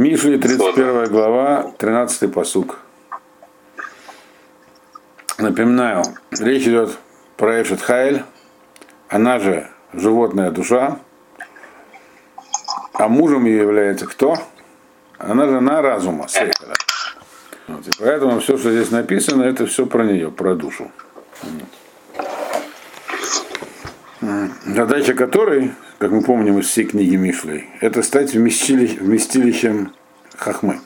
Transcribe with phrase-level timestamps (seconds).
[0.00, 2.78] Мишли, 31 глава, 13 посук.
[5.36, 6.96] Напоминаю, речь идет
[7.36, 8.22] про Эшет Хайль,
[9.10, 11.00] она же животная душа,
[12.94, 14.38] а мужем ее является кто?
[15.18, 16.76] Она жена разума, Сейхера.
[17.68, 20.90] Вот, и поэтому все, что здесь написано, это все про нее, про душу.
[24.64, 29.94] Задача которой, как мы помним из всей книги Мишлей, это стать вместилищем,
[30.36, 30.80] хахмы.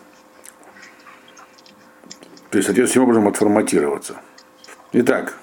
[2.51, 4.21] То есть, соответствующим образом отформатироваться.
[4.93, 5.37] Итак,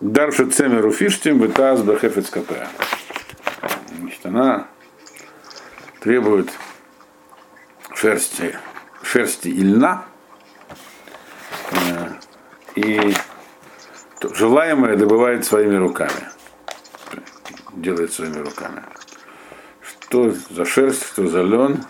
[0.00, 4.66] Дарша Цемеру Фиштим, Бетаз Бехефец Значит, она
[6.00, 6.50] требует
[7.94, 8.54] шерсти,
[9.02, 10.04] шерсти и льна,
[11.70, 12.08] э,
[12.76, 13.14] и
[14.34, 16.37] желаемое добывает своими руками.
[17.78, 18.82] Делает своими руками.
[19.80, 21.84] Что за шерсть, что за лен,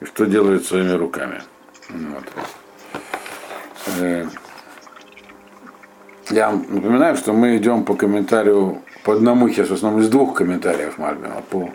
[0.00, 1.42] и что делает своими руками.
[1.90, 2.24] Вот.
[3.98, 4.26] Э,
[6.30, 10.98] я напоминаю, что мы идем по комментарию, по одному сейчас в основном из двух комментариев
[10.98, 11.70] Мальбима, по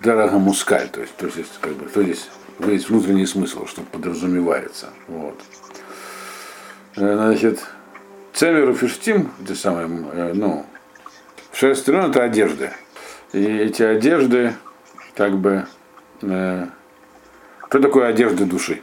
[0.00, 2.28] Дорога Мускаль, то есть, то есть как бы, то здесь
[2.60, 4.90] есть внутренний смысл, что подразумевается.
[5.08, 5.40] Вот.
[6.96, 7.60] Э, значит,
[8.32, 10.32] Цемеру Фиштим, те самые, э,
[11.54, 12.70] ну, шестерон это одежды.
[13.32, 14.54] И эти одежды,
[15.14, 15.66] как бы,
[16.22, 16.66] э,
[17.68, 18.82] что такое одежда души?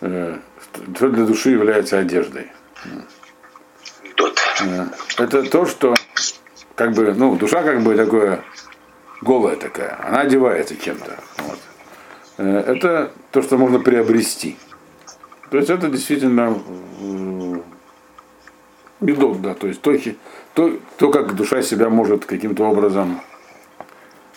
[0.00, 0.38] Э,
[0.94, 2.48] что для души является одеждой?
[4.60, 4.86] Э,
[5.18, 5.94] это то, что
[6.74, 8.42] как бы, ну, душа как бы такое
[9.20, 11.18] голая такая, она одевается чем-то.
[11.38, 11.58] Вот.
[12.38, 14.56] Э, это то, что можно приобрести.
[15.50, 16.58] То есть это действительно
[19.02, 19.92] бедот, да, то есть то,
[20.54, 23.20] то, то, как душа себя может каким-то образом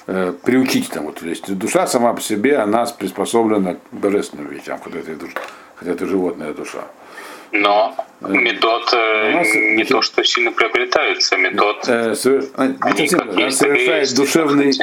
[0.07, 1.11] э, приучить тому.
[1.11, 5.39] То есть душа сама по себе, она приспособлена к божественным вещам, хотя это, душа,
[5.75, 6.83] хотя это животная душа.
[7.51, 12.45] Но э, метод э, нас, не значит, то, что сильно приобретаются, метод э, совер...
[12.55, 14.73] они, она совершает душевные,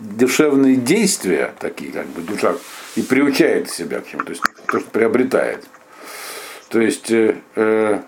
[0.00, 2.54] душевные действия, такие как бы душа,
[2.96, 5.64] и приучает себя к чему, то есть то, что приобретает.
[6.68, 8.00] То есть, э, э,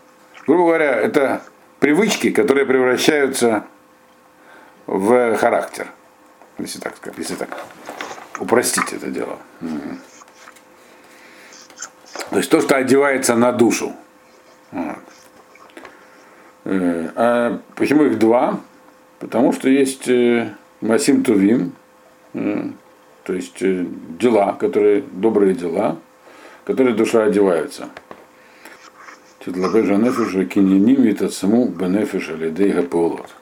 [0.46, 1.42] грубо говоря, это
[1.80, 3.64] привычки, которые превращаются
[4.86, 5.88] в характер
[6.58, 7.48] если так сказать, если так
[8.38, 9.38] упростить это дело.
[12.30, 13.94] То есть то, что одевается на душу.
[16.64, 18.60] Э, а почему их два?
[19.18, 21.72] Потому что есть э, Масим Тувим,
[22.34, 22.70] э,
[23.24, 25.98] то есть дела, которые, добрые дела,
[26.64, 27.24] которые душа
[29.50, 29.72] одевается.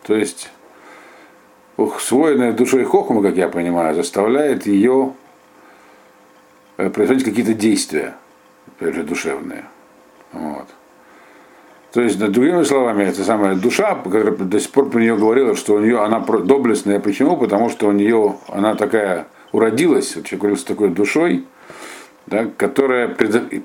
[0.03, 0.50] То есть
[1.77, 5.12] усвоенная душой Хохма, как я понимаю, заставляет ее
[6.77, 8.15] производить какие-то действия,
[8.66, 9.65] опять же, душевные.
[10.33, 10.66] Вот.
[11.93, 15.75] То есть, другими словами, это самая душа, которая до сих пор про нее говорила, что
[15.75, 17.00] у нее она доблестная.
[17.00, 17.37] Почему?
[17.37, 21.47] Потому что у нее она такая уродилась, вот человек с такой душой,
[22.30, 23.14] да, которая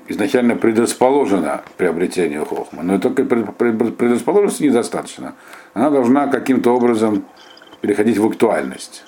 [0.08, 2.82] изначально предрасположена приобретению хохма.
[2.82, 5.34] Но только предрасположенности недостаточно.
[5.72, 7.24] Она должна каким-то образом
[7.80, 9.04] переходить в актуальность.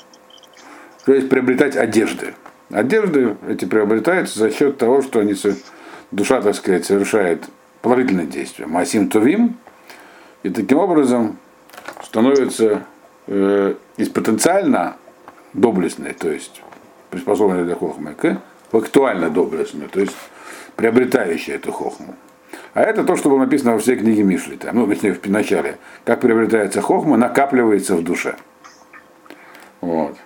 [1.05, 2.35] То есть приобретать одежды.
[2.71, 5.35] Одежды эти приобретаются за счет того, что они,
[6.13, 7.45] душа, так сказать, совершает
[7.83, 8.69] положительное действие.
[8.69, 9.57] Масим Тувим.
[10.45, 11.37] И таким образом
[12.05, 12.85] становится
[13.27, 14.97] э, из потенциально
[15.53, 16.63] доблестной, то есть
[17.11, 18.41] приспособленной для хохмы, к
[18.73, 20.17] актуально доблестной, то есть
[20.77, 22.15] приобретающей эту хохму.
[22.75, 25.79] А это то, что было написано во всей книге Мишли, там, ну, точнее, в начале.
[26.05, 28.37] Как приобретается хохма, накапливается в душе.
[29.81, 30.17] Вот.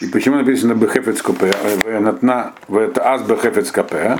[0.00, 1.22] И почему написано Бехефец
[2.00, 4.18] Натна, это Аз Бехефец Копе?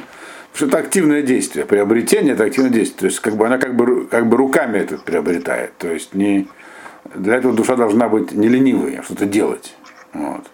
[0.52, 1.66] Потому что это активное действие.
[1.66, 2.98] Приобретение это активное действие.
[2.98, 5.76] То есть как бы она как бы, как бы руками это приобретает.
[5.78, 6.48] То есть не,
[7.14, 9.76] для этого душа должна быть не ленивой, а что-то делать.
[10.12, 10.50] Вот.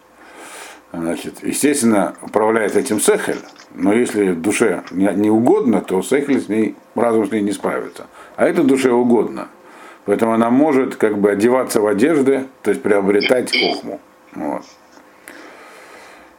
[0.97, 3.39] Значит, естественно, управляет этим сехель,
[3.75, 8.07] но если душе не, угодно, то сехель с ней, разум с ней не справится.
[8.37, 9.49] А это душе угодно.
[10.05, 14.01] Поэтому она может как бы одеваться в одежды, то есть приобретать хохму.
[14.35, 14.63] Вот.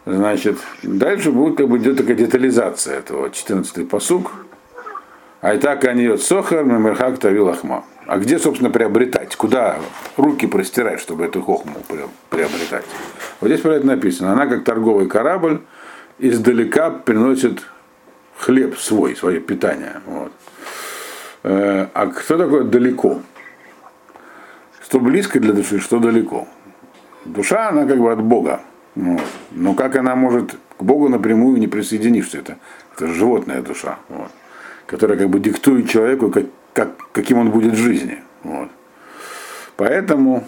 [0.05, 4.31] Значит, дальше будет как бы идет такая детализация этого 14-й посуг.
[5.41, 7.83] А и так они от сохар, мемерхак тавил ахма.
[8.05, 9.35] А где, собственно, приобретать?
[9.35, 9.79] Куда
[10.15, 11.75] руки простирать, чтобы эту хохму
[12.29, 12.85] приобретать?
[13.41, 14.31] Вот здесь про это написано.
[14.31, 15.61] Она как торговый корабль
[16.19, 17.63] издалека приносит
[18.37, 20.01] хлеб свой, свое питание.
[20.05, 20.31] Вот.
[21.43, 23.21] Э, а кто такое далеко?
[24.83, 26.47] Что близко для души, что далеко.
[27.25, 28.61] Душа, она как бы от Бога.
[28.95, 29.21] Вот.
[29.51, 32.35] Но как она может к Богу напрямую не присоединившись?
[32.35, 32.57] Это,
[32.95, 34.31] это животная душа, вот,
[34.85, 38.21] которая как бы диктует человеку, как, как, каким он будет в жизни.
[38.43, 38.69] Вот.
[39.77, 40.47] Поэтому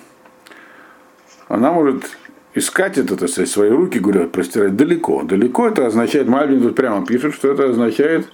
[1.47, 2.17] она может
[2.53, 5.23] искать это, то есть свои руки, говорят, простирать далеко.
[5.23, 8.27] Далеко это означает, Мальбин тут прямо пишет, что это означает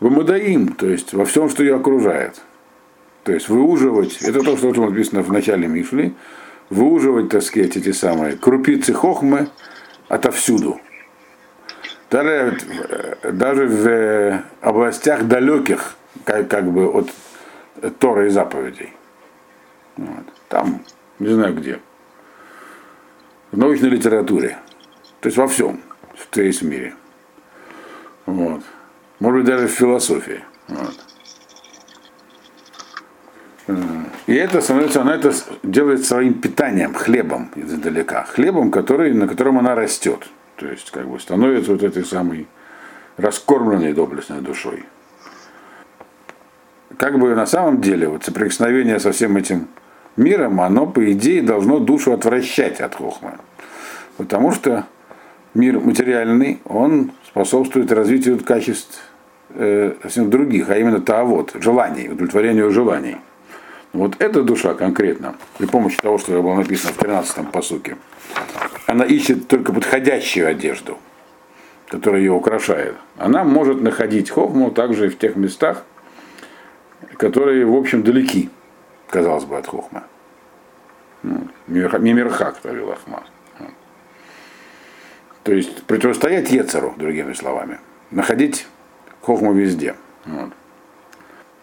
[0.00, 2.42] вымодаим, то есть во всем, что ее окружает.
[3.22, 6.12] То есть выуживать, это то, что написано в начале Мишли,
[6.70, 9.48] выуживать, так сказать, эти самые крупицы хохмы
[10.08, 10.80] отовсюду.
[12.10, 12.58] Даже,
[13.22, 17.10] даже в э, областях далеких, как, как бы от
[17.98, 18.92] Тора и заповедей.
[19.96, 20.24] Вот.
[20.48, 20.82] Там,
[21.18, 21.80] не знаю где.
[23.50, 24.58] В научной литературе.
[25.20, 25.80] То есть во всем,
[26.20, 26.94] что есть в мире.
[28.26, 28.62] Вот.
[29.20, 30.42] Может быть, даже в философии.
[30.68, 30.94] Вот.
[34.26, 38.24] И это становится, она это делает своим питанием, хлебом издалека.
[38.24, 40.28] Хлебом, который, на котором она растет.
[40.56, 42.46] То есть, как бы становится вот этой самой
[43.16, 44.84] раскормленной доблестной душой.
[46.96, 49.68] Как бы на самом деле, вот соприкосновение со всем этим
[50.16, 53.32] миром, оно, по идее, должно душу отвращать от хохмы.
[54.16, 54.86] Потому что
[55.54, 59.02] мир материальный, он способствует развитию качеств
[59.50, 63.16] э, совсем других, а именно вот желаний, удовлетворению желаний.
[63.92, 67.96] Вот эта душа конкретно, при помощи того, что было написано в 13-м посуке,
[68.86, 70.98] она ищет только подходящую одежду,
[71.88, 72.94] которая ее украшает.
[73.16, 75.84] Она может находить хохму также и в тех местах,
[77.16, 78.50] которые, в общем, далеки,
[79.08, 80.04] казалось бы, от хохма.
[81.22, 83.24] Ну, Мимирхак Тавилахма.
[85.42, 87.78] То есть противостоять Ецеру, другими словами.
[88.10, 88.66] Находить
[89.22, 89.94] хохму везде.
[90.24, 90.50] Вот.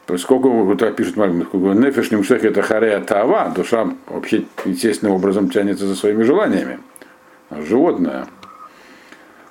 [0.06, 1.48] Поскольку, вот так пишет Мальбин,
[1.80, 6.80] нефиш немшех это харея тава, душа вообще естественным образом тянется за своими желаниями.
[7.50, 8.28] А животное,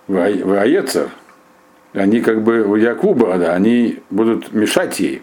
[0.08, 1.10] Ваецер,
[1.94, 5.22] они как бы у Якуба, да, они будут мешать ей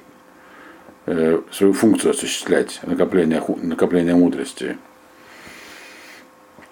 [1.06, 4.78] свою функцию осуществлять, накопление, накопление мудрости.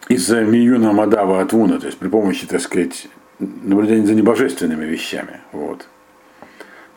[0.09, 3.07] Из-за Миюна Мадава Атвуна, то есть при помощи, так сказать,
[3.39, 5.41] наблюдения за небожественными вещами.
[5.51, 5.88] Вот.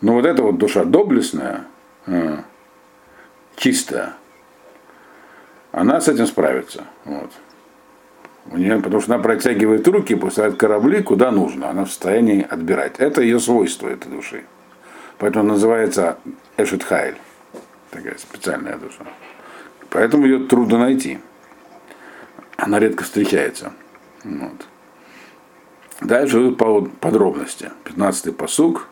[0.00, 1.65] Но вот эта вот душа доблестная,
[2.06, 2.38] э,
[3.56, 4.15] чистая,
[5.73, 6.85] она с этим справится.
[7.05, 7.31] Вот.
[8.47, 11.69] У нее, потому что она протягивает руки, посылает корабли куда нужно.
[11.69, 12.94] Она в состоянии отбирать.
[12.99, 14.44] Это ее свойство этой души.
[15.20, 16.19] Поэтому называется
[16.56, 17.17] Эшетхайль.
[17.90, 19.05] Такая специальная душа.
[19.90, 21.19] Поэтому ее трудно найти.
[22.56, 23.72] Она редко встречается.
[24.25, 24.67] Вот.
[26.00, 27.70] Дальше подробности.
[27.84, 28.88] 15-й посуг.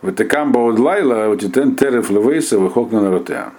[0.00, 3.52] Ватекам баудлайла, утитен терев левейса, выхок на.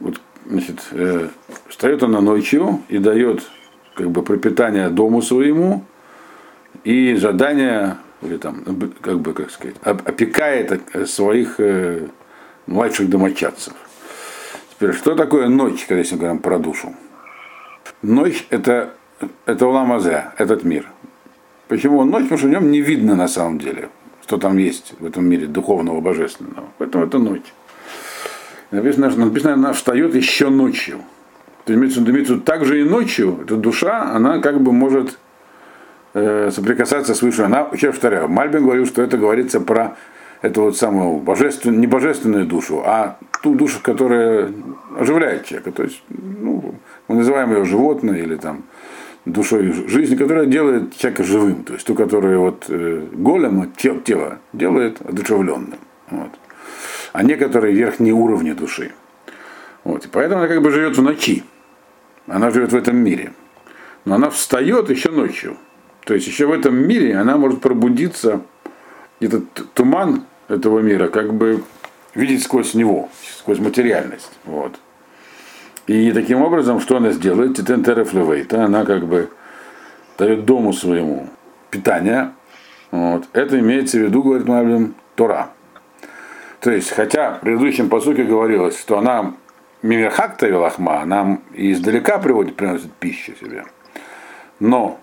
[0.00, 1.28] Вот, значит, э,
[1.68, 3.42] встает она ночью и дает
[3.94, 5.84] как бы пропитание дому своему
[6.84, 8.64] и задание, или там,
[9.00, 12.08] как бы, как сказать, опекает своих э,
[12.66, 13.74] младших домочадцев.
[14.70, 16.94] Теперь, что такое ночь, когда мы говорим про душу?
[18.02, 18.94] Ночь это,
[19.46, 20.86] это уламазе, этот мир.
[21.68, 22.24] Почему он ночь?
[22.24, 23.88] Потому что в нем не видно на самом деле
[24.26, 26.68] что там есть в этом мире духовного, божественного.
[26.78, 27.52] Поэтому это ночь.
[28.70, 31.00] Написано, написано она встает еще ночью.
[31.64, 35.18] То есть, имеется, имеется также и ночью, эта душа, она как бы может
[36.14, 37.44] э, соприкасаться с высшей.
[37.44, 39.96] Она, еще повторяю, Мальбин говорил, что это говорится про
[40.42, 44.50] эту вот самую божественную, не божественную душу, а ту душу, которая
[44.98, 45.72] оживляет человека.
[45.72, 46.74] То есть, ну,
[47.08, 48.64] мы называем ее животное или там
[49.24, 54.38] душой жизни, которая делает человека живым, то есть ту, которая вот э, голема, тело, тело
[54.52, 55.78] делает одушевленным.
[56.10, 56.30] Вот.
[57.12, 58.92] А некоторые верхние уровни души.
[59.84, 60.04] Вот.
[60.04, 61.44] И поэтому она как бы живет в ночи.
[62.26, 63.32] Она живет в этом мире.
[64.04, 65.56] Но она встает еще ночью.
[66.04, 68.42] То есть еще в этом мире она может пробудиться,
[69.20, 69.44] этот
[69.74, 71.64] туман этого мира, как бы
[72.14, 73.08] видеть сквозь него,
[73.38, 74.32] сквозь материальность.
[74.44, 74.78] Вот.
[75.86, 77.56] И таким образом, что она сделает?
[77.56, 79.30] Титен Терефлевейта, она как бы
[80.18, 81.28] дает дому своему
[81.70, 82.32] питание.
[82.90, 83.24] Вот.
[83.32, 85.50] Это имеется в виду, говорит Мавлин, Тора.
[86.60, 89.34] То есть, хотя в предыдущем посуке говорилось, что она
[89.82, 93.64] Мимерхакта Велахма, она издалека приводит, приносит пищу себе.
[94.60, 94.98] Но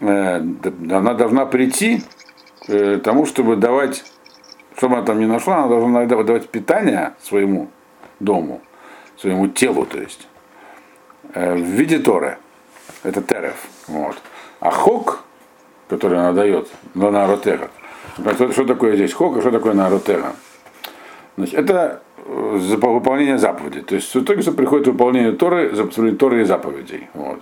[0.00, 2.02] она должна прийти
[2.66, 4.04] к э, тому, чтобы давать,
[4.76, 7.68] чтобы она там не нашла, она должна давать питание своему
[8.20, 8.60] дому
[9.18, 10.26] своему телу, то есть,
[11.34, 12.38] э, в виде Торы.
[13.02, 13.66] Это Терев.
[13.86, 14.16] Вот.
[14.60, 15.24] А хок,
[15.88, 17.70] который она дает, на Наротега,
[18.52, 20.34] что такое здесь хок, а что такое Наротега?
[21.36, 23.82] Значит, это э, выполнение заповедей.
[23.82, 25.70] То есть в итоге приходит выполнение Торы,
[26.16, 27.08] Торы и заповедей.
[27.14, 27.40] Вот.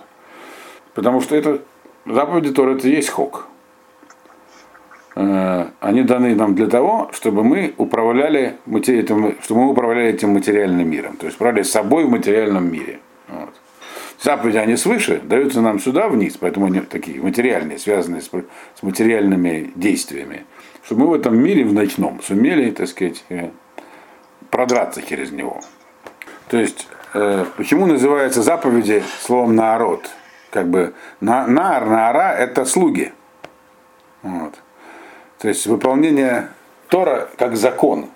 [0.95, 1.61] Потому что это
[2.07, 3.47] заповеди Тора это есть хок.
[5.15, 8.57] Э, Они даны нам для того, чтобы мы управляли,
[9.43, 11.17] чтобы мы управляли этим материальным миром.
[11.17, 13.01] То есть управляли собой в материальном мире.
[13.29, 13.55] Вот.
[14.23, 19.73] Заповеди, они свыше, даются нам сюда вниз, поэтому они такие материальные, связанные с, с материальными
[19.75, 20.47] действиями.
[20.85, 23.51] Чтобы мы в этом мире, в ночном, сумели, так сказать, э,
[24.51, 25.61] продраться через него.
[26.49, 30.09] То есть, э, почему называются заповеди словом народ?
[30.51, 33.13] Как бы на, нар, наара это слуги.
[34.23, 34.55] Вот.
[35.39, 36.49] То есть выполнение
[36.89, 38.07] Тора как закон.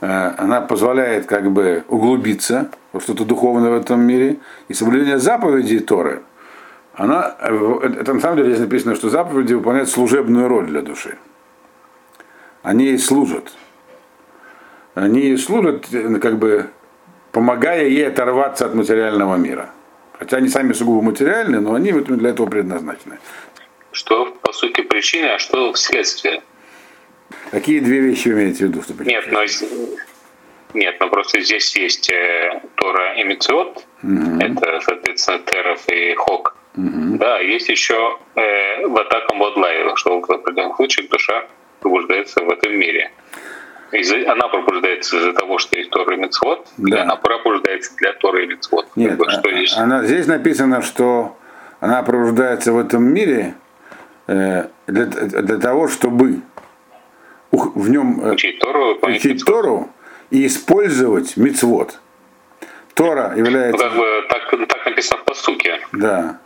[0.00, 4.38] Э, она позволяет как бы углубиться во что-то духовное в этом мире.
[4.68, 6.22] И соблюдение заповедей Торы,
[6.94, 11.18] она, э, это на самом деле здесь написано, что заповеди выполняют служебную роль для души.
[12.62, 13.52] Они ей служат.
[14.94, 16.70] Они ей служат, э, как бы
[17.32, 19.70] помогая ей оторваться от материального мира.
[20.18, 23.18] Хотя они сами сугубо материальны, но они для этого предназначены.
[23.92, 26.42] Что по сути причина, а что следствие?
[27.50, 28.82] Какие две вещи вы имеете в виду?
[28.82, 29.42] Что нет, но,
[30.74, 34.40] нет, но просто здесь есть э, Тора и Мициот, угу.
[34.40, 36.56] это, соответственно, Теров и Хок.
[36.76, 37.16] Угу.
[37.18, 41.46] Да, есть еще э, в атакам Водлайла, что в определенных случаях душа
[41.80, 43.10] пробуждается в этом мире.
[43.92, 47.02] Она пробуждается из-за того, что есть Тора и Мицвод, да.
[47.02, 48.88] она пробуждается для Тора и Мицвод.
[48.96, 49.76] Нет, как бы, что здесь...
[49.76, 51.36] Она, здесь написано, что
[51.80, 53.54] она пробуждается в этом мире
[54.26, 56.40] э, для, для того, чтобы
[57.52, 59.90] в нем э, учить Тору, учить Тору
[60.30, 62.00] и использовать мицвод.
[62.94, 63.84] Тора является...
[63.84, 65.80] Ну, как бы так, так написано в посуке.
[65.92, 66.38] Да.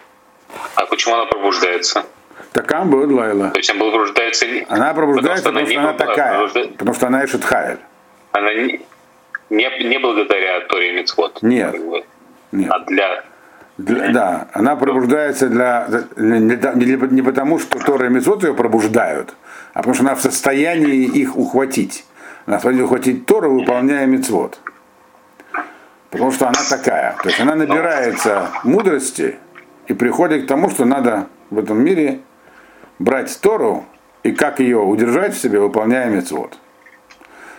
[0.75, 2.05] А почему она пробуждается?
[2.53, 3.51] Такам будет Лайла.
[3.51, 4.47] То есть она пробуждается...
[4.69, 6.35] Она пробуждается, потому что, она, потому что она такая.
[6.37, 6.73] Пробуждается...
[6.73, 7.79] Потому что она Эшет Хайль.
[8.33, 8.81] Она не,
[9.51, 11.39] не, не благодаря Торе Мицвод.
[11.43, 11.73] Нет.
[11.73, 12.05] Как бы,
[12.53, 12.71] Нет.
[12.73, 13.25] А для
[13.81, 19.35] для, да, она пробуждается для, не, не, не потому, что Тора и Мецвод ее пробуждают,
[19.73, 22.05] а потому что она в состоянии их ухватить.
[22.45, 24.59] Она в состоянии ухватить Тору, выполняя Мецвод.
[26.11, 27.17] Потому что она такая.
[27.23, 29.37] То есть она набирается мудрости
[29.87, 32.21] и приходит к тому, что надо в этом мире
[33.01, 33.85] брать Тору
[34.23, 36.57] и как ее удержать в себе, выполняя Мецвод.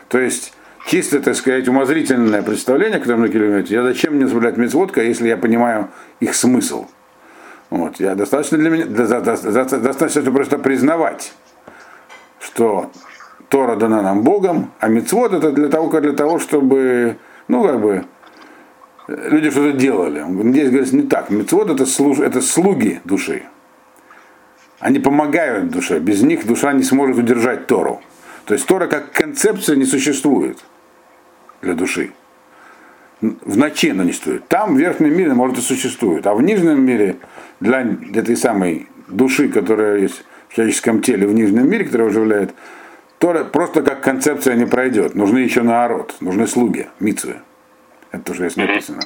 [0.07, 0.53] То есть
[0.87, 5.37] чисто, так сказать, умозрительное представление, которое многие любят, я зачем мне соблюдать мецводка, если я
[5.37, 6.85] понимаю их смысл.
[7.69, 11.33] Вот, я достаточно для меня, достаточно просто признавать,
[12.39, 12.91] что
[13.49, 17.17] Тора дана нам Богом, а мецвод это для того, для того, чтобы,
[17.47, 18.05] ну, как бы,
[19.07, 20.23] люди что-то делали.
[20.51, 21.29] Здесь говорится не так.
[21.29, 23.43] Мецвод это, служ, это слуги души.
[24.81, 25.99] Они помогают душе.
[25.99, 28.01] Без них душа не сможет удержать Тору.
[28.45, 30.57] То есть Тора как концепция не существует
[31.61, 32.11] для души.
[33.21, 34.47] В ночи она не существует.
[34.47, 36.25] Там в верхнем мире, может, и существует.
[36.25, 37.17] А в нижнем мире
[37.59, 37.81] для
[38.15, 42.55] этой самой души, которая есть в человеческом теле, в нижнем мире, которая оживляет,
[43.19, 45.13] Тора просто как концепция не пройдет.
[45.13, 47.35] Нужны еще народ, нужны слуги, митцвы.
[48.11, 49.01] Это тоже есть написано.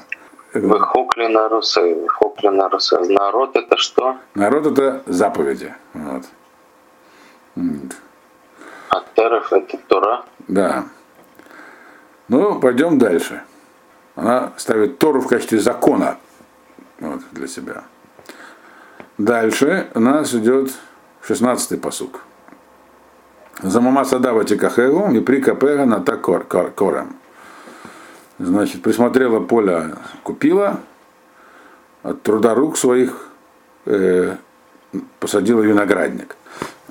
[0.61, 2.97] Хокли на русы, хокли на русы.
[2.99, 4.15] Народ это что?
[4.35, 5.73] Народ это заповеди.
[5.93, 6.23] Вот.
[8.89, 10.23] А теров это Тора?
[10.47, 10.85] Да.
[12.29, 13.43] Ну, пойдем дальше.
[14.15, 16.17] Она ставит Тору в качестве закона
[16.99, 17.83] вот, для себя.
[19.17, 20.71] Дальше у нас идет
[21.27, 22.21] 16-й посук.
[23.61, 27.15] Замама садава тикахеру и при капера на кором.
[28.37, 30.81] Значит, присмотрела поле, купила,
[32.03, 33.29] от труда рук своих
[33.85, 34.35] э,
[35.19, 36.35] посадила виноградник.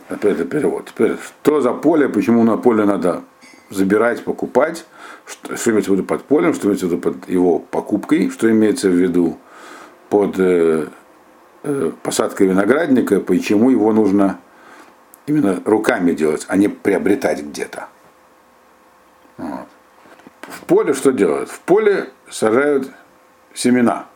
[0.08, 0.86] Опять это перевод.
[0.86, 3.22] Теперь, что за поле, почему на поле надо
[3.70, 4.86] забирать, покупать,
[5.26, 8.50] что, что имеется в виду под полем, что имеется в виду под его покупкой, что
[8.50, 9.38] имеется в виду
[10.08, 10.88] под э,
[11.62, 14.38] э, посадкой виноградника, почему его нужно
[15.26, 17.88] именно руками делать, а не приобретать где-то.
[19.36, 19.66] Вот.
[20.48, 21.48] В поле что делают?
[21.48, 22.90] В поле сажают
[23.54, 24.06] семена.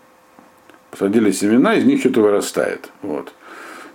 [0.90, 2.90] Посадили семена, из них что-то вырастает.
[3.02, 3.32] Вот.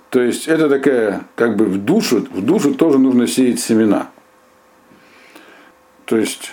[0.10, 4.10] То есть это такая, как бы в душу, в душу тоже нужно сеять семена.
[6.06, 6.52] То есть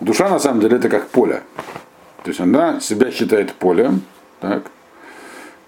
[0.00, 1.42] душа на самом деле это как поле.
[2.22, 4.00] То есть она себя считает полем,
[4.40, 4.64] так,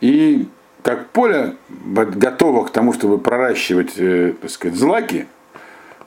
[0.01, 0.49] и
[0.83, 5.27] как поле готово к тому, чтобы проращивать, э, так сказать, злаки,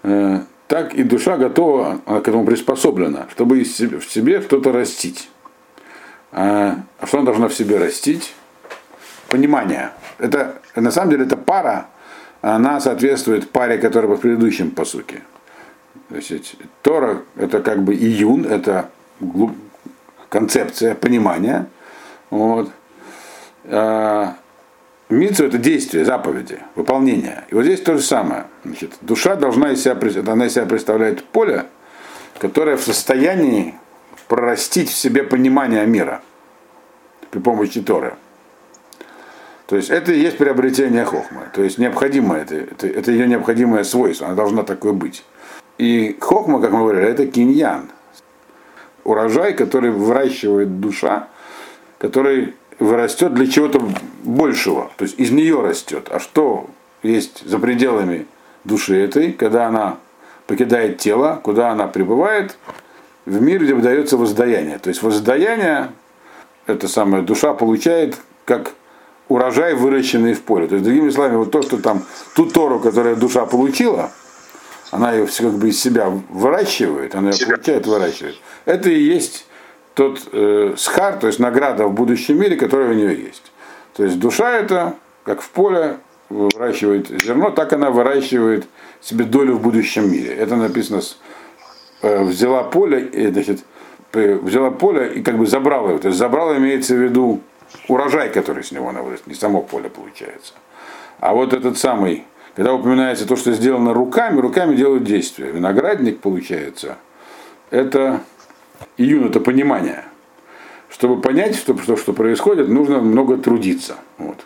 [0.04, 5.28] э, так и душа готова, она к этому приспособлена, чтобы в себе что-то растить.
[6.32, 8.36] А, а что она должна в себе растить?
[9.30, 9.90] Понимание.
[10.20, 11.88] Это, на самом деле, эта пара,
[12.42, 15.24] она соответствует паре, которая в предыдущем посуке.
[16.10, 18.92] То есть Тора это как бы июн, это
[20.30, 21.66] концепция понимания.
[22.30, 22.70] Вот.
[25.10, 27.44] Митсу это действие, заповеди, выполнение.
[27.50, 28.46] И вот здесь то же самое.
[28.64, 29.98] Значит, душа должна из себя,
[30.32, 31.66] она из себя представляет поле,
[32.38, 33.74] которое в состоянии
[34.28, 36.22] прорастить в себе понимание мира
[37.32, 38.14] при помощи Торы.
[39.66, 41.42] То есть это и есть приобретение хохмы.
[41.54, 45.24] То есть необходимо это, это, это ее необходимое свойство, она должна такой быть.
[45.80, 47.90] И хохма, как мы говорили, это киньян.
[49.04, 51.30] Урожай, который выращивает душа,
[51.98, 53.82] который вырастет для чего-то
[54.24, 54.92] большего.
[54.98, 56.08] То есть из нее растет.
[56.10, 56.70] А что
[57.04, 58.26] есть за пределами
[58.64, 59.98] души этой, когда она
[60.48, 62.58] покидает тело, куда она пребывает,
[63.26, 64.80] в мир, где выдается воздаяние.
[64.80, 65.92] То есть воздаяние,
[66.66, 68.74] это самая душа получает как
[69.28, 70.68] урожай, выращенный в поле.
[70.68, 72.04] То есть, другими словами, вот то, что там,
[72.36, 74.12] ту Тору, которую душа получила,
[74.92, 78.36] она ее как бы из себя выращивает, она ее получает, выращивает.
[78.66, 79.46] Это и есть
[80.00, 83.52] тот э, схар, то есть награда в будущем мире, которая у нее есть.
[83.98, 85.98] То есть душа это, как в поле,
[86.30, 88.66] выращивает зерно, так она выращивает
[89.02, 90.34] себе долю в будущем мире.
[90.34, 91.02] Это написано,
[92.02, 93.60] э, взяла поле, и, значит,
[94.14, 96.00] взяла поле и как бы забрала его.
[96.00, 97.42] То есть забрала имеется в виду
[97.90, 100.54] урожай, который с него она вырастет, не само поле получается.
[101.20, 102.24] А вот этот самый,
[102.56, 105.52] когда упоминается то, что сделано руками, руками делают действия.
[105.52, 106.96] Виноградник получается,
[107.70, 108.22] это
[108.98, 110.04] июнь, это понимание.
[110.90, 113.96] Чтобы понять, что, что, что происходит, нужно много трудиться.
[114.18, 114.46] Вот.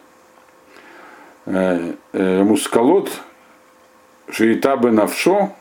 [1.45, 3.09] Э, э, мускалот
[4.29, 5.53] шиитабы навшо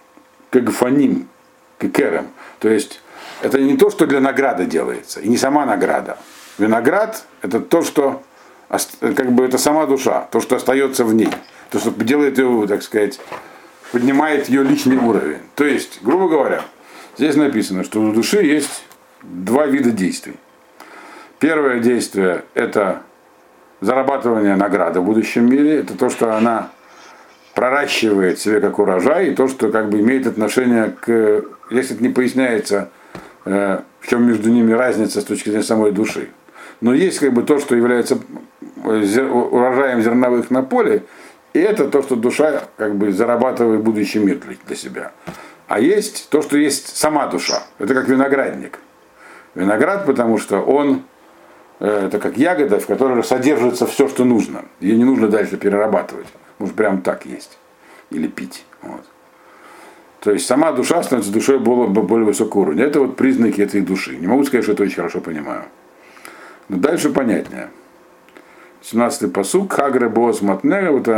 [0.51, 1.29] кагфаним
[1.79, 2.29] кекерем.
[2.59, 3.01] То есть
[3.43, 6.19] это не то, что для награды делается, и не сама награда.
[6.59, 8.23] Виноград это то, что
[9.01, 11.31] как бы это сама душа, то, что остается в ней,
[11.71, 13.19] то, что делает ее, так сказать,
[13.91, 15.41] поднимает ее личный уровень.
[15.55, 16.63] То есть, грубо говоря,
[17.17, 18.85] здесь написано, что у души есть
[19.23, 20.35] два вида действий.
[21.39, 23.03] Первое действие– это
[23.81, 26.71] зарабатывание награды в будущем мире, это то, что она
[27.55, 32.09] проращивает себе как урожай, и то, что как бы имеет отношение к, если это не
[32.09, 32.91] поясняется,
[33.45, 36.29] э, в чем между ними разница с точки зрения самой души.
[36.81, 38.19] Но есть как бы то, что является
[38.85, 41.03] э, урожаем зерновых на поле,
[41.53, 45.13] и это то, что душа как бы зарабатывает будущий мир для, для себя.
[45.73, 47.63] А есть то, что есть сама душа.
[47.79, 48.79] Это как виноградник.
[49.55, 51.05] Виноград, потому что он
[51.81, 54.67] э, это как ягода, в которой содержится все, что нужно.
[54.81, 56.27] Ее не нужно дальше перерабатывать.
[56.59, 57.57] Может прям так есть.
[58.11, 58.67] Или пить.
[58.83, 59.01] Вот.
[60.21, 62.85] То есть сама душа становится душой более, более высокого уровня.
[62.85, 64.17] Это вот признаки этой души.
[64.17, 65.65] Не могу сказать, что это очень хорошо понимаю.
[66.69, 67.71] Но дальше понятнее.
[68.83, 71.09] 17-й посук, Хагре Боас Матнега, вот.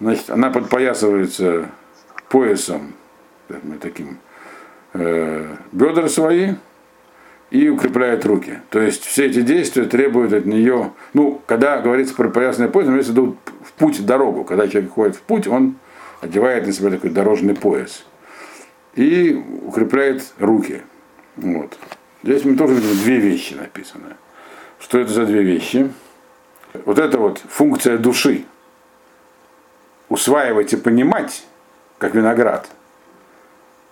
[0.00, 1.68] Значит, она подпоясывается
[2.28, 2.94] поясом,
[3.80, 4.18] таким,
[4.94, 6.54] э, бедра свои
[7.50, 8.60] и укрепляет руки.
[8.70, 13.08] То есть все эти действия требуют от нее, ну, когда говорится про поясный пояс, в
[13.08, 14.44] виду в путь, дорогу.
[14.44, 15.76] Когда человек ходит в путь, он
[16.20, 18.04] одевает на себя такой дорожный пояс
[18.94, 20.82] и укрепляет руки.
[21.36, 21.78] Вот.
[22.22, 24.16] Здесь мы тоже видим две вещи написаны.
[24.80, 25.90] Что это за две вещи?
[26.84, 28.44] Вот это вот функция души.
[30.08, 31.44] Усваивать и понимать,
[31.98, 32.68] как виноград.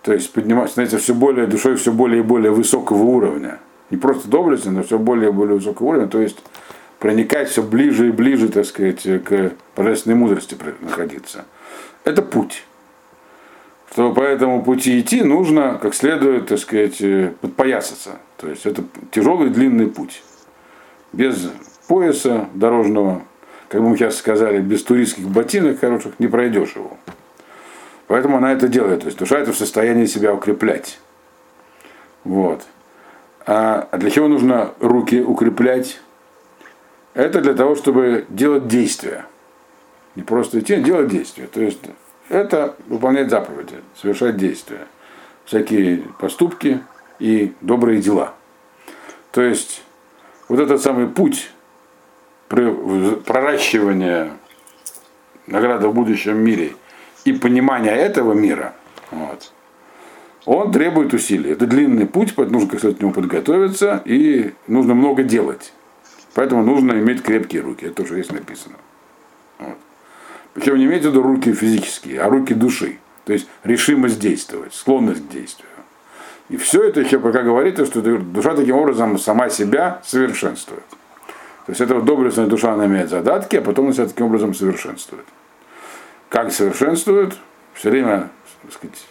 [0.03, 3.59] То есть поднимать, становится все более душой все более и более высокого уровня.
[3.91, 6.09] Не просто доблестно, но все более и более высокого уровня.
[6.09, 6.39] То есть
[6.99, 11.45] проникать все ближе и ближе, так сказать, к божественной мудрости находиться.
[12.05, 12.65] Это путь
[13.97, 18.19] чтобы по этому пути идти, нужно как следует, так сказать, э, подпоясаться.
[18.37, 20.23] То есть это тяжелый длинный путь.
[21.15, 21.51] Без
[21.89, 23.23] пояса дорожного,
[23.69, 26.99] как бы мы сейчас сказали, без туристских ботинок хороших не пройдешь его.
[28.07, 29.01] Поэтому она это делает.
[29.01, 31.01] То есть душа это в состоянии себя укреплять.
[32.25, 32.63] Вот.
[33.47, 36.01] А для чего нужно руки укреплять?
[37.15, 39.27] Это для того, чтобы делать действия.
[40.15, 41.47] Не просто идти, а делать действия.
[41.47, 41.81] То есть
[42.29, 44.87] это выполнять заповеди, совершать действия,
[45.45, 46.81] всякие поступки
[47.19, 48.35] и добрые дела.
[49.31, 49.83] То есть
[50.49, 51.51] вот этот самый путь
[52.49, 54.33] проращивания
[55.47, 56.75] награды в будущем мире
[57.27, 58.75] и понимания этого мира,
[59.11, 59.53] вот,
[60.47, 61.51] он требует усилий.
[61.51, 65.73] Это длинный путь, нужно как следует к нему подготовиться и нужно много делать.
[66.35, 67.87] Поэтому нужно иметь крепкие руки.
[67.87, 68.77] Это тоже здесь написано.
[69.59, 69.77] Вот.
[70.55, 72.99] Причем не имеется в виду руки физические, а руки души.
[73.25, 75.69] То есть решимость действовать, склонность к действию.
[76.49, 80.85] И все это еще пока говорится, что душа таким образом сама себя совершенствует.
[81.67, 85.25] То есть эта доблестная душа она имеет задатки, а потом она себя таким образом совершенствует.
[86.29, 87.37] Как совершенствует?
[87.75, 88.31] Все время
[88.67, 89.07] так сказать,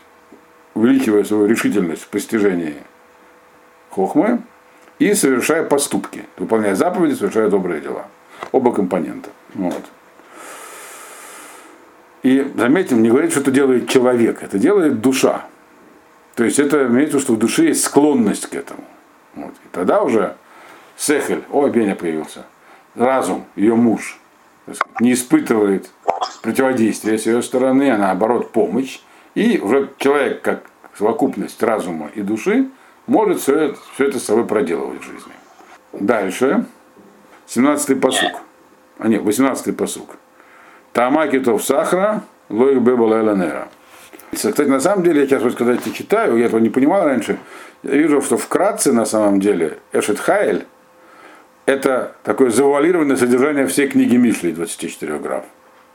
[0.73, 2.75] увеличивая свою решительность в постижении
[3.89, 4.41] хохмы,
[4.99, 8.08] и совершая поступки, выполняя заповеди, совершая добрые дела.
[8.51, 9.30] Оба компонента.
[9.54, 9.84] Вот.
[12.23, 15.45] И заметим, не говорит, что это делает человек, это делает душа.
[16.36, 18.84] То есть это имеется что в душе есть склонность к этому.
[19.36, 19.51] Вот.
[19.51, 20.36] И тогда уже
[20.97, 22.45] Сехель, о, Беня появился,
[22.95, 24.19] разум, ее муж,
[24.99, 25.89] не испытывает
[26.41, 28.99] противодействия с ее стороны, а наоборот помощь.
[29.36, 30.63] И уже человек, как
[30.97, 32.69] совокупность разума и души,
[33.08, 35.34] может все это, все это с собой проделывать в жизни.
[35.93, 36.65] Дальше.
[37.47, 38.41] 17-й посук.
[38.97, 40.17] А нет, 18-й посук.
[40.93, 43.67] Тамакитов сахара, лоик бебала эланера.
[44.34, 47.38] Кстати, на самом деле, я сейчас вот когда это читаю, я этого не понимал раньше,
[47.84, 50.65] я вижу, что вкратце на самом деле Эшет Хайль
[51.65, 55.45] это такое завуалированное содержание всей книги Мишли 24 граф,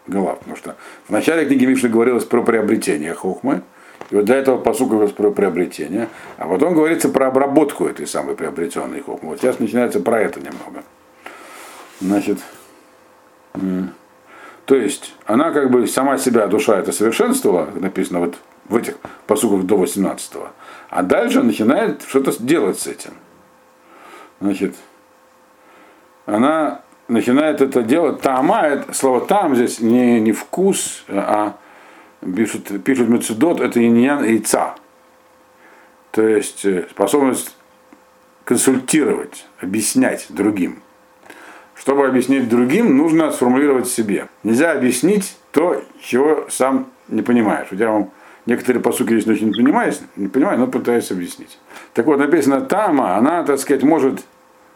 [0.07, 0.39] глав.
[0.39, 3.63] Потому что в начале книги Мишли говорилось про приобретение хохмы,
[4.11, 8.35] и вот до этого посука говорилось про приобретение, а потом говорится про обработку этой самой
[8.35, 9.31] приобретенной хохмы.
[9.31, 10.83] Вот сейчас начинается про это немного.
[12.01, 12.39] Значит,
[14.65, 18.37] то есть она как бы сама себя, душа это совершенствовала, написано вот
[18.69, 20.49] в этих посуках до 18 -го.
[20.89, 23.13] А дальше начинает что-то делать с этим.
[24.41, 24.75] Значит,
[26.31, 28.21] она начинает это делать.
[28.21, 31.57] Тама, это, слово там здесь не, не вкус, а
[32.21, 34.75] пишут, пишут Мецудот, это иньян яйца.
[36.13, 37.57] То есть э, способность
[38.45, 40.83] консультировать, объяснять другим.
[41.75, 44.29] Чтобы объяснить другим, нужно сформулировать себе.
[44.43, 47.69] Нельзя объяснить то, чего сам не понимаешь.
[47.71, 48.11] У тебя вам
[48.47, 51.59] некоторые посуки здесь очень не понимаешь, не понимаю, но пытаюсь объяснить.
[51.95, 54.21] Так вот, написано Тама, она, так сказать, может,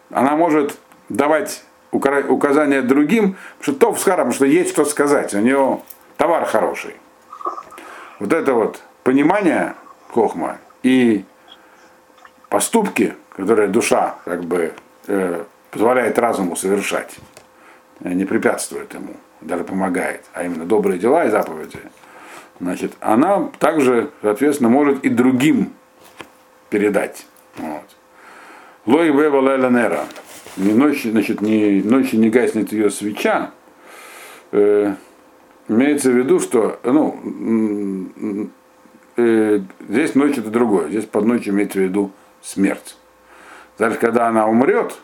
[0.09, 0.77] она может
[1.09, 5.83] давать указания другим, что то в потому что есть что сказать, у него
[6.17, 6.95] товар хороший.
[8.19, 9.75] Вот это вот понимание
[10.09, 11.23] хохма и
[12.49, 14.73] поступки, которые душа как бы
[15.07, 17.15] э, позволяет разуму совершать,
[18.01, 21.79] э, не препятствует ему, даже помогает, а именно добрые дела и заповеди,
[22.59, 25.73] значит, она также, соответственно, может и другим
[26.69, 27.25] передать.
[27.57, 27.83] Вот.
[28.85, 30.05] Лой Бева Леленера
[30.57, 33.51] не ночью, значит, не, ночью не гаснет ее свеча,
[34.51, 34.93] э,
[35.67, 38.49] имеется в виду, что ну,
[39.17, 42.97] э, здесь ночь это другое, здесь под ночью имеется в виду смерть.
[43.77, 44.95] Дальше, когда она умрет,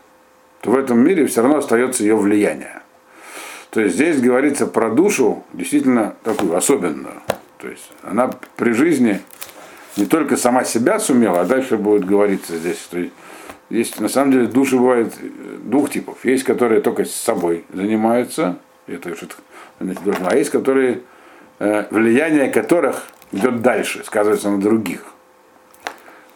[0.61, 2.81] то в этом мире все равно остается ее влияние.
[3.71, 7.21] То есть здесь говорится про душу действительно такую особенную.
[7.57, 9.21] То есть она при жизни
[9.97, 12.97] не только сама себя сумела, а дальше будет говориться здесь, что
[13.71, 16.23] есть, на самом деле, души бывают э, двух типов.
[16.25, 19.09] Есть, которые только с собой занимаются, это
[20.03, 21.01] должно, а есть, которые,
[21.59, 25.05] э, влияние которых идет дальше, сказывается на других.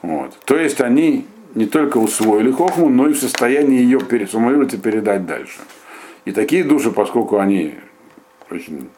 [0.02, 0.38] Вот.
[0.46, 5.26] То есть они не только усвоили хохму, но и в состоянии ее сформулировать и передать
[5.26, 5.60] дальше.
[6.24, 7.76] И такие души, поскольку они
[8.50, 8.90] очень,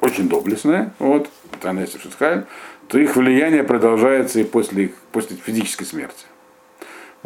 [0.00, 6.24] очень доблестные, вот, то их влияние продолжается и после, их, после физической смерти.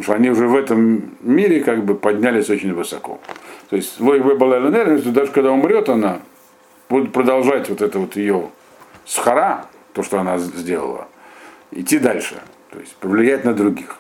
[0.03, 3.21] Потому что они уже в этом мире как бы поднялись очень высоко.
[3.71, 6.19] То есть даже когда умрет она,
[6.89, 8.51] будет продолжать вот это вот ее
[9.05, 11.07] схара, то, что она сделала,
[11.71, 12.43] идти дальше.
[12.71, 13.97] То есть повлиять на других,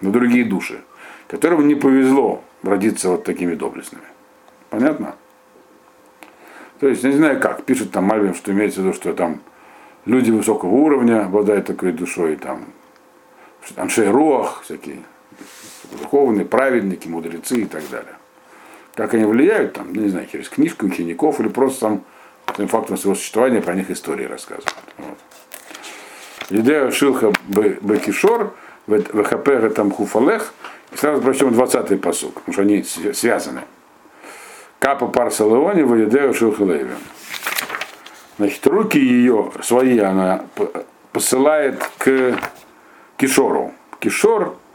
[0.00, 0.78] на другие души,
[1.26, 4.06] которым не повезло родиться вот такими доблестными.
[4.70, 5.16] Понятно?
[6.78, 9.40] То есть, не знаю как, пишут там Мальвин, что имеется в виду, что там
[10.04, 12.66] люди высокого уровня обладают такой душой, там
[13.76, 14.98] Аншейроах, всякие
[15.92, 18.14] духовные, праведники, мудрецы и так далее.
[18.94, 22.04] Как они влияют, там, не знаю, через книжки учеников или просто там
[22.56, 24.74] тем фактом своего существования про них истории рассказывают.
[24.98, 25.18] Вот.
[26.48, 28.54] Идея Шилха Бекишор,
[28.86, 30.54] ВХП там Хуфалех,
[30.92, 33.62] и сразу прочтем 20-й посук, потому что они связаны.
[34.78, 36.94] Капа Парсалеоне, Ваидею Шилха Леви.
[38.38, 40.44] Значит, руки ее свои она
[41.12, 42.38] посылает к
[43.16, 43.72] кишору.
[43.98, 44.56] Кишор–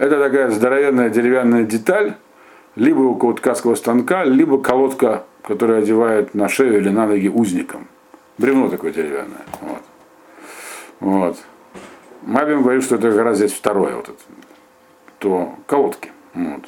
[0.00, 2.14] это такая здоровенная деревянная деталь,
[2.74, 7.86] либо у ткацкого станка, либо колодка, которая одевает на шею или на ноги узникам.
[8.38, 9.44] Бревно такое деревянное.
[9.60, 9.82] Вот.
[11.00, 11.38] Вот.
[12.22, 14.18] Мабин говорит, что это раз здесь второе, вот это,
[15.18, 16.10] то колодки.
[16.32, 16.62] Вот.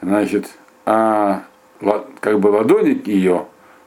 [0.00, 0.48] Значит,
[0.84, 1.42] а
[2.20, 3.46] как бы ладони ее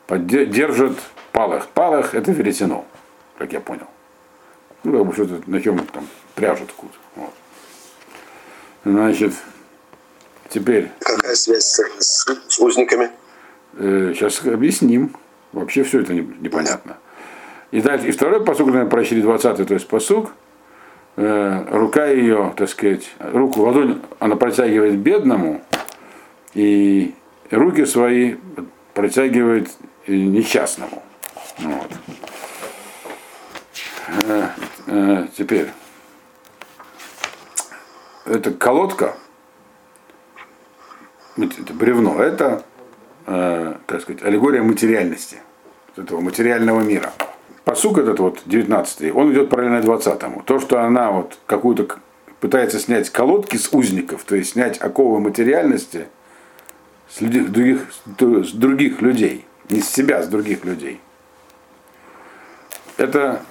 [0.10, 1.00] держит
[1.32, 1.67] палах.
[1.69, 2.84] Палах это веретено,
[3.38, 3.88] как я понял.
[4.84, 6.91] Ну, как бы что-то, на чем там пряжу такую.
[7.15, 7.34] Вот.
[8.85, 9.33] Значит,
[10.49, 10.89] теперь.
[10.99, 13.09] Какая связь с, с узниками?
[13.77, 15.15] Э, сейчас объясним.
[15.51, 16.97] Вообще все это непонятно.
[17.71, 20.31] И дальше, и второй посук, наверное, прочли 20 то есть посук.
[21.17, 25.61] э, рука ее, так сказать, руку, ладонь она протягивает бедному,
[26.53, 27.13] и
[27.51, 28.35] руки свои
[28.93, 29.69] протягивает
[30.07, 31.03] несчастному.
[31.59, 31.91] Вот.
[34.25, 34.47] Э,
[34.87, 35.67] э, теперь,
[38.25, 39.15] это колодка,
[41.38, 42.63] это бревно, это,
[43.25, 45.38] э, как сказать, аллегория материальности,
[45.95, 47.12] этого материального мира.
[47.63, 50.41] Посук этот вот, 19 он идет параллельно 20-му.
[50.43, 51.88] То, что она вот какую-то
[52.39, 56.08] пытается снять колодки с узников, то есть снять оковы материальности
[57.10, 57.88] с, людей, других,
[58.19, 60.99] с других людей, не с себя, а с других людей.
[62.97, 63.41] Это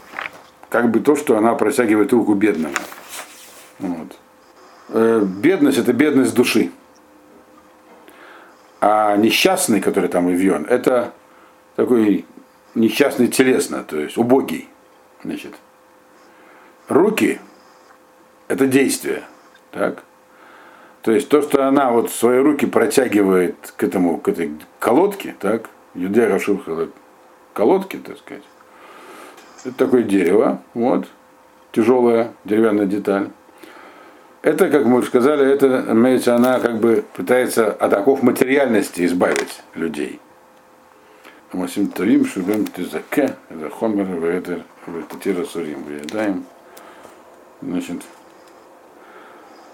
[0.69, 2.75] как бы то, что она протягивает руку бедному.
[3.79, 4.19] Вот.
[4.89, 6.71] Э, бедность это бедность души.
[8.81, 11.13] А несчастный, который там Ивьон, это
[11.77, 12.25] такой
[12.75, 14.69] несчастный телесно, то есть убогий.
[15.25, 15.55] Значит.
[16.89, 17.41] Руки
[18.49, 19.23] это действие.
[19.71, 20.03] Так?
[21.03, 25.71] То есть то, что она вот свои руки протягивает к этому, к этой колодке, так,
[25.95, 26.89] Юдея Шурхала
[27.53, 28.43] колодки, так сказать.
[29.65, 31.07] Это такое дерево, вот,
[31.73, 33.31] тяжелая деревянная деталь.
[34.49, 39.61] Это, как мы уже сказали, это, имеется, она как бы пытается от оков материальности избавить
[39.75, 40.21] людей.
[41.53, 44.65] Масим Тарим, Шубем Тизаке, это Хомер, это
[45.11, 46.47] Татира Сурим, выедаем.
[47.61, 48.01] Значит,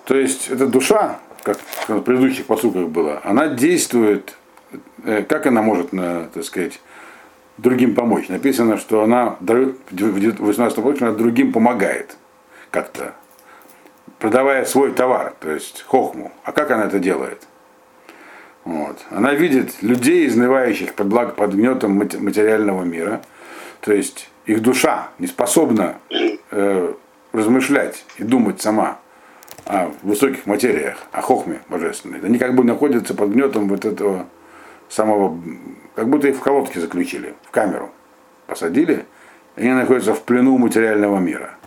[0.06, 1.56] то есть эта душа, как
[1.86, 4.36] в предыдущих посылках было, она действует,
[5.04, 6.80] э, как она может, так сказать,
[7.58, 8.26] другим помочь.
[8.28, 12.16] Написано, что она в 18 веке она другим помогает
[12.72, 13.14] как-то,
[14.24, 16.32] продавая свой товар, то есть хохму.
[16.44, 17.42] А как она это делает?
[18.64, 18.96] Вот.
[19.10, 23.20] Она видит людей, изнывающих под, благо, под гнетом материального мира,
[23.82, 25.98] то есть их душа не способна
[26.50, 26.94] э,
[27.34, 28.98] размышлять и думать сама
[29.66, 32.20] о высоких материях, о хохме божественной.
[32.20, 34.24] Они как бы находятся под гнетом вот этого
[34.88, 35.38] самого,
[35.94, 37.90] как будто их в колодке заключили, в камеру
[38.46, 39.04] посадили,
[39.56, 41.58] и они находятся в плену материального мира.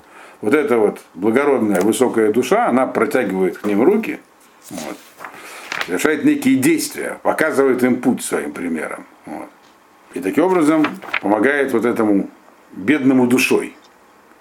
[0.41, 4.19] Вот эта вот благородная высокая душа, она протягивает к ним руки,
[4.69, 4.97] вот,
[5.85, 9.05] совершает некие действия, показывает им путь своим примером.
[9.25, 9.49] Вот.
[10.13, 10.85] И таким образом
[11.21, 12.29] помогает вот этому
[12.71, 13.75] бедному душой.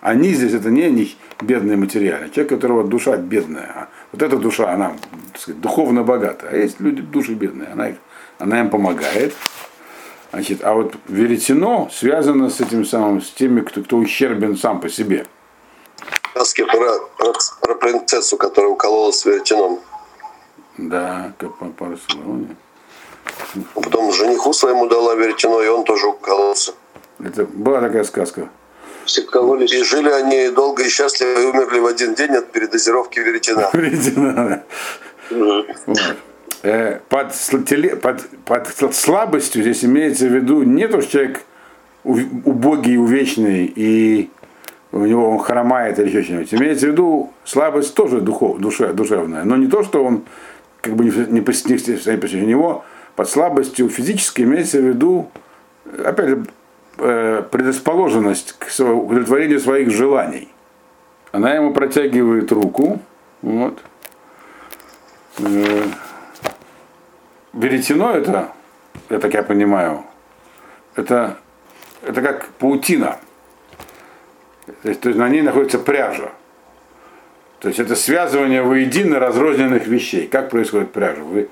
[0.01, 3.71] Они здесь это не них бедные материальные, человек, у которого душа бедная.
[3.75, 4.93] А вот эта душа, она
[5.33, 6.51] так сказать, духовно богатая.
[6.51, 7.97] А есть люди души бедные, она, их,
[8.39, 9.35] она им помогает.
[10.33, 14.89] Значит, а вот веретено связано с этим самым, с теми, кто, кто ущербен сам по
[14.89, 15.27] себе.
[16.37, 19.81] Сказки про, про, про принцессу, которая укололась веретеном.
[20.77, 21.97] Да, как по пару
[23.75, 26.75] Потом жениху своему дала веретено, и он тоже укололся.
[27.19, 28.51] Это была такая сказка
[29.07, 29.73] все кололись.
[29.73, 33.71] И жили они долго и счастливо и умерли в один день от передозировки веретена.
[33.73, 34.63] Веретена,
[36.63, 37.33] э, под,
[38.03, 41.43] под, под слабостью здесь имеется в виду не то, что человек
[42.05, 44.31] убогий, увечный и
[44.93, 46.55] у него он хромает или еще что-нибудь.
[46.55, 50.23] Имеется в виду слабость тоже духов, душе, душевная, но не то, что он
[50.81, 55.31] как бы не, не, не, у него под слабостью физической имеется в виду,
[56.05, 56.45] опять же,
[56.99, 60.49] Э, предрасположенность к удовлетворению своих желаний.
[61.31, 63.01] Она ему протягивает руку,
[63.43, 63.83] вот.
[65.39, 65.83] Э,
[67.53, 68.49] веретено это,
[69.11, 70.05] я так я понимаю,
[70.95, 71.37] это,
[72.03, 73.19] это как паутина.
[74.83, 76.33] То есть, то есть на ней находится пряжа.
[77.61, 80.27] То есть это связывание воедино разрозненных вещей.
[80.27, 81.23] Как происходит пряжа?
[81.23, 81.49] Вы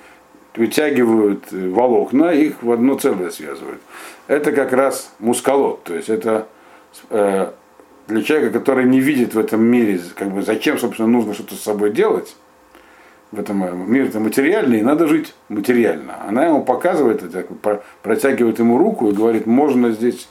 [0.54, 3.80] вытягивают волокна, их в одно целое связывают
[4.26, 6.48] это как раз мускалот, то есть это
[7.10, 7.50] э,
[8.06, 11.60] для человека, который не видит в этом мире, как бы зачем, собственно, нужно что-то с
[11.60, 12.36] собой делать,
[13.32, 16.26] в этом э, мире это материальный, и надо жить материально.
[16.26, 17.46] Она ему показывает это,
[18.02, 20.28] протягивает ему руку и говорит, можно здесь,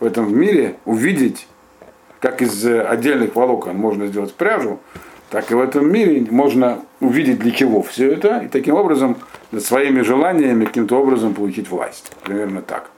[0.00, 1.46] в этом мире, увидеть,
[2.24, 4.80] как из отдельных волокон можно сделать пряжу,
[5.28, 9.18] так и в этом мире можно увидеть для чего все это, и таким образом
[9.58, 12.12] своими желаниями каким-то образом получить власть.
[12.22, 12.90] Примерно так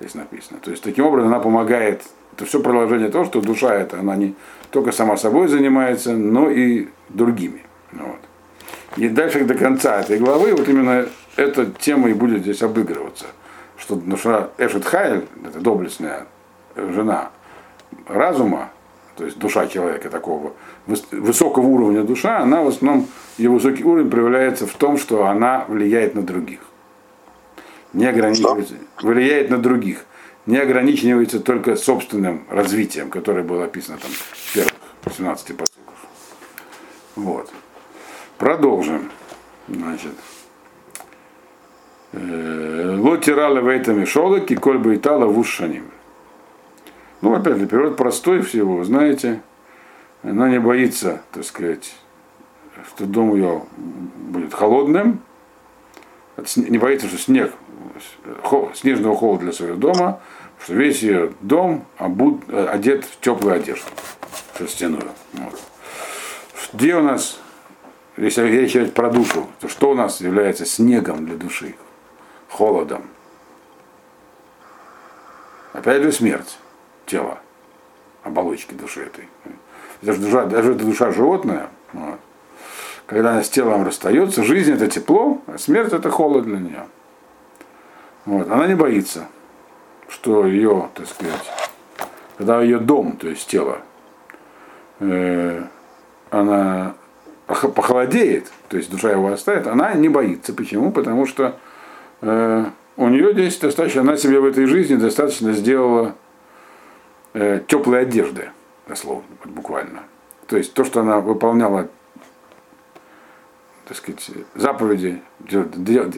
[0.00, 0.60] здесь написано.
[0.60, 4.34] То есть таким образом она помогает, это все продолжение того, что душа это, она не
[4.70, 7.60] только сама собой занимается, но и другими.
[7.92, 8.20] Вот.
[8.96, 13.26] И дальше до конца этой главы вот именно эта тема и будет здесь обыгрываться.
[13.76, 16.24] Что душа Эшет Хайль, это доблестная
[16.76, 17.30] жена
[18.06, 18.70] разума,
[19.16, 20.52] то есть душа человека такого
[20.86, 23.06] высокого уровня душа, она в основном,
[23.38, 26.60] ее высокий уровень проявляется в том, что она влияет на других
[27.94, 29.08] не ограничивается, Что?
[29.08, 30.04] влияет на других,
[30.46, 34.74] не ограничивается только собственным развитием, которое было описано там в первых
[35.16, 35.94] 17 посылках.
[37.16, 37.50] Вот.
[38.36, 39.10] Продолжим.
[39.68, 40.12] Значит.
[42.12, 45.90] Э, Лотирала в этом шолоки, коль бы итала в ушаним.
[47.20, 49.40] Ну, опять же, перевод простой всего, знаете.
[50.22, 51.94] Она не боится, так сказать,
[52.88, 55.20] что дом ее будет холодным.
[56.56, 57.52] Не боится, что снег,
[58.74, 60.20] снежного холода для своего дома,
[60.62, 63.86] что весь ее дом обут, одет в теплую одежду
[64.56, 65.10] шерстяную.
[65.34, 65.60] Вот.
[66.72, 67.38] Где у нас,
[68.16, 71.76] если речь идет про душу, то что у нас является снегом для души,
[72.48, 73.04] холодом?
[75.72, 76.58] Опять же смерть
[77.06, 77.38] тела,
[78.22, 79.28] оболочки души этой.
[80.02, 81.68] Это же душа, даже это душа животное.
[81.92, 82.18] Вот.
[83.06, 86.86] Когда она с телом расстается, жизнь это тепло, а смерть это холод для нее.
[88.24, 88.50] Вот.
[88.50, 89.26] Она не боится,
[90.08, 91.52] что ее, так сказать,
[92.36, 93.78] когда ее дом, то есть тело,
[95.00, 95.62] э,
[96.30, 96.94] она
[97.46, 100.54] похолодеет, то есть душа его оставит, она не боится.
[100.54, 100.90] Почему?
[100.90, 101.58] Потому что
[102.22, 102.64] э,
[102.96, 106.14] у нее здесь достаточно, она себе в этой жизни достаточно сделала
[107.34, 108.50] э, теплой одежды,
[108.88, 110.04] дословно, буквально.
[110.46, 111.88] То есть то, что она выполняла
[113.86, 115.20] так сказать, заповеди,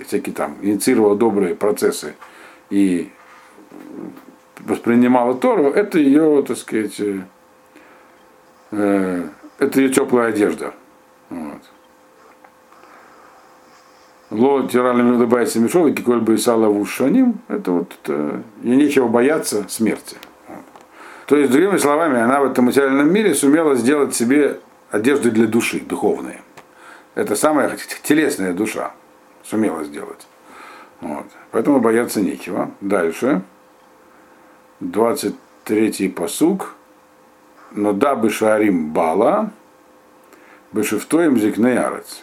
[0.07, 2.15] всякие там, инициировала добрые процессы
[2.71, 3.11] и
[4.61, 7.01] воспринимала Тору, это ее, так сказать,
[8.71, 9.23] э,
[9.59, 10.75] это ее теплая одежда.
[14.31, 18.77] Ло тиральными улыбается мешок, и коль бы и сала в ушаним, это вот это, ей
[18.77, 20.17] нечего бояться смерти.
[21.27, 24.61] То есть, другими словами, она в этом материальном мире сумела сделать себе
[24.91, 26.41] одежду для души, духовные.
[27.17, 28.93] Это самая телесная душа
[29.43, 30.27] сумела сделать.
[31.01, 31.27] Вот.
[31.51, 32.71] Поэтому бояться нечего.
[32.81, 33.43] Дальше.
[34.81, 36.75] 23-й посук.
[37.73, 39.51] Но дабы шарим бала,
[40.73, 42.23] бешевтоем зикней арец.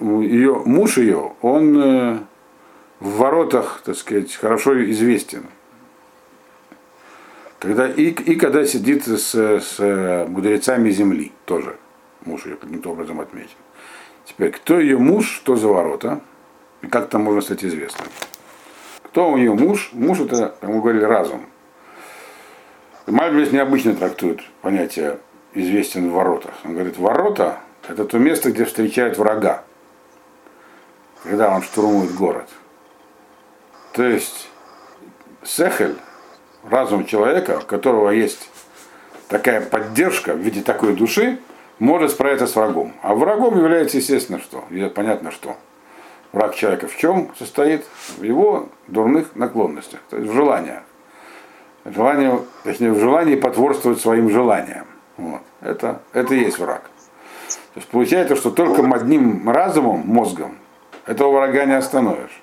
[0.00, 2.18] Ее, муж ее, он э,
[2.98, 5.44] в воротах, так сказать, хорошо известен.
[7.62, 9.78] Когда, и, и когда сидит с, с
[10.26, 11.76] мудрецами земли, тоже
[12.24, 13.54] муж ее каким-то образом отметен.
[14.24, 16.20] Теперь, кто ее муж, что за ворота,
[16.80, 18.08] и как там можно стать известным.
[19.04, 19.90] Кто у нее муж?
[19.92, 21.46] Муж это, как мы говорили, разум.
[23.06, 25.20] Мальбис необычно трактует понятие
[25.54, 26.54] известен в воротах.
[26.64, 29.62] Он говорит, ворота– это то место, где встречают врага,
[31.22, 32.48] когда он штурмует город.
[33.92, 34.50] То есть
[35.44, 35.94] Сехель,
[36.68, 38.48] разум человека, у которого есть
[39.28, 41.38] такая поддержка в виде такой души,
[41.78, 42.92] может справиться с врагом.
[43.02, 44.64] А врагом является, естественно, что?
[44.94, 45.56] Понятно, что.
[46.32, 47.84] Враг человека в чем состоит?
[48.18, 50.82] В его дурных наклонностях, то есть в желаниях.
[51.84, 54.86] Желание, точнее, в желании потворствовать своим желаниям.
[55.16, 55.40] Вот.
[55.60, 56.82] Это, это и есть враг.
[57.74, 60.56] То есть получается, что только одним разумом, мозгом,
[61.06, 62.41] этого врага не остановишь.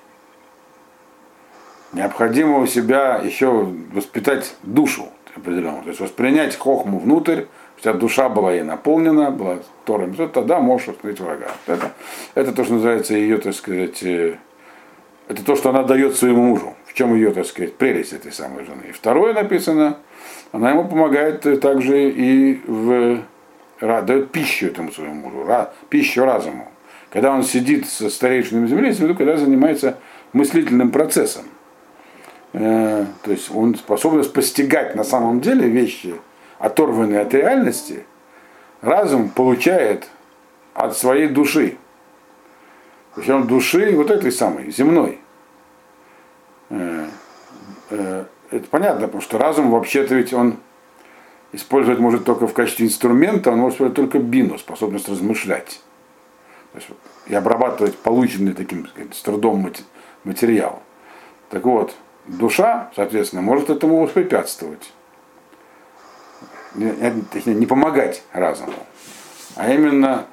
[1.94, 5.84] Необходимо у себя еще воспитать душу определенную.
[5.84, 7.44] То есть воспринять хохму внутрь,
[7.82, 11.48] тебя душа была ей наполнена, была Тором, тогда можешь открыть врага.
[11.66, 11.92] Это,
[12.36, 14.36] это то, что называется ее, так сказать, э,
[15.28, 16.76] это то, что она дает своему мужу.
[16.86, 18.84] В чем ее, так сказать, прелесть этой самой жены.
[18.90, 19.98] И второе написано,
[20.52, 23.22] она ему помогает также и в,
[23.80, 25.48] дает пищу этому своему мужу,
[25.90, 26.68] пищу разуму.
[27.12, 29.98] Когда он сидит со старейшинами земли, виду, когда занимается
[30.34, 31.46] мыслительным процессом.
[32.54, 36.16] Э, то есть он способен постигать на самом деле вещи,
[36.58, 38.06] оторванный от реальности,
[38.82, 40.08] разум получает
[40.74, 41.78] от своей души.
[43.16, 45.20] Причем души вот этой самой, земной.
[46.70, 47.08] Э,
[47.90, 50.58] э, это понятно, потому что разум вообще-то ведь он
[51.52, 55.82] использовать может только в качестве инструмента, он может использовать только бину, способность размышлять.
[57.28, 59.72] И обрабатывать полученный таким сказать, с трудом
[60.24, 60.82] материал.
[61.50, 61.96] Так вот,
[62.38, 64.92] душа, соответственно, может этому воспрепятствовать
[67.32, 68.74] точнее, не помогать разуму,
[69.56, 70.26] а именно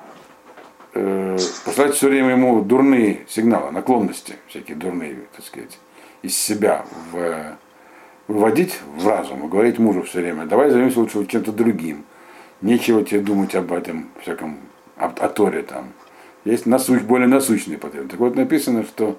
[0.94, 5.78] э, посылать все время ему дурные сигналы, наклонности, всякие дурные, так сказать,
[6.22, 7.56] из себя в,
[8.28, 12.04] выводить в разум и говорить мужу все время, давай займемся лучше чем-то другим.
[12.62, 14.58] Нечего тебе думать об этом всяком,
[14.96, 15.92] о, о Торе там.
[16.44, 18.12] Есть насущ, более насущные потребности.
[18.12, 19.18] Так вот написано, что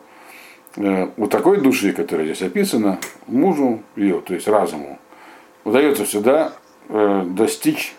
[0.77, 4.99] у такой души, которая здесь описана, мужу ее, то есть разуму,
[5.63, 6.53] удается сюда
[6.89, 7.95] э, достичь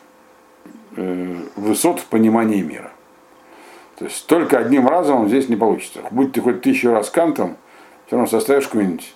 [0.97, 2.93] э, высот в понимании мира.
[3.99, 6.01] То есть только одним разом здесь не получится.
[6.13, 7.57] Будь ты хоть тысячу раз кантом,
[8.07, 9.13] все равно составишь какую-нибудь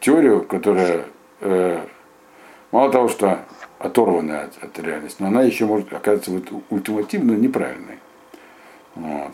[0.00, 1.04] теорию, которая
[1.40, 1.80] э,
[2.70, 3.40] мало того, что
[3.78, 7.98] оторванная от, от реальности, но она еще может оказаться вот ультимативно неправильной.
[8.94, 9.32] Вот.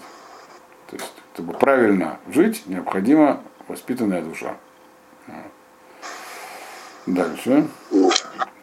[0.90, 4.56] То есть, чтобы правильно жить, необходима воспитанная душа.
[7.06, 7.68] Дальше.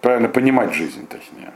[0.02, 1.54] Правильно понимать жизнь, точнее.